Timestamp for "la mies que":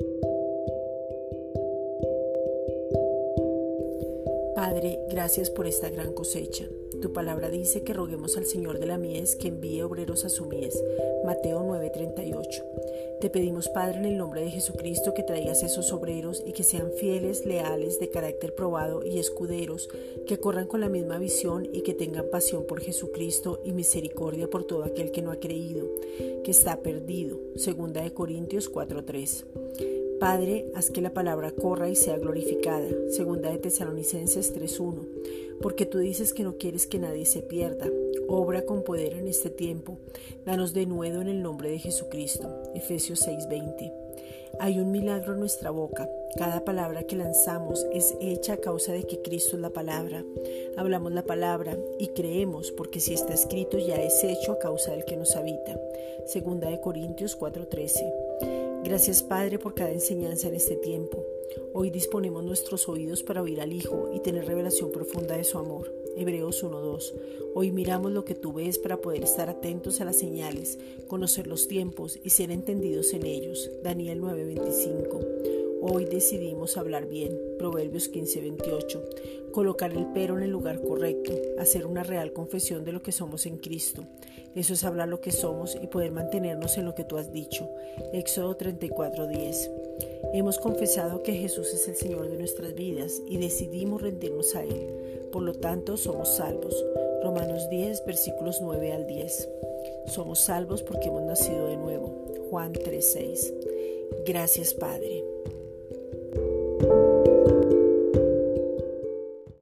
8.86-9.48